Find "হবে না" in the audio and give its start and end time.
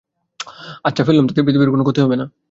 2.01-2.25